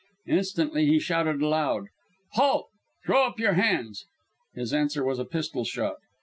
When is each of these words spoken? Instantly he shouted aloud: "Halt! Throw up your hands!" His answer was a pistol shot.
Instantly 0.25 0.87
he 0.87 0.97
shouted 0.97 1.43
aloud: 1.43 1.85
"Halt! 2.31 2.69
Throw 3.05 3.27
up 3.27 3.39
your 3.39 3.53
hands!" 3.53 4.07
His 4.55 4.73
answer 4.73 5.05
was 5.05 5.19
a 5.19 5.25
pistol 5.25 5.63
shot. 5.63 5.97